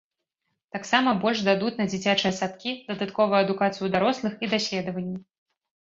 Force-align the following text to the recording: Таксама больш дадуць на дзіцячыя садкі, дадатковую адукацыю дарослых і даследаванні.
Таксама 0.77 1.13
больш 1.25 1.43
дадуць 1.51 1.75
на 1.83 1.87
дзіцячыя 1.93 2.33
садкі, 2.41 2.75
дадатковую 2.91 3.39
адукацыю 3.45 3.95
дарослых 4.01 4.33
і 4.47 4.55
даследаванні. 4.59 5.17